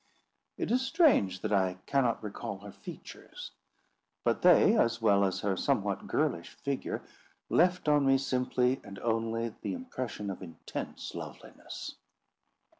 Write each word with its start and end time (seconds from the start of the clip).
It 0.57 0.71
is 0.71 0.81
strange 0.81 1.41
that 1.41 1.51
I 1.53 1.77
cannot 1.85 2.23
recall 2.23 2.57
her 2.61 2.71
features; 2.71 3.51
but 4.23 4.41
they, 4.41 4.75
as 4.75 4.99
well 4.99 5.23
as 5.23 5.41
her 5.41 5.55
somewhat 5.55 6.07
girlish 6.07 6.55
figure, 6.55 7.03
left 7.49 7.87
on 7.87 8.07
me 8.07 8.17
simply 8.17 8.81
and 8.83 8.97
only 8.97 9.53
the 9.61 9.73
impression 9.73 10.31
of 10.31 10.41
intense 10.41 11.13
loveliness. 11.13 11.93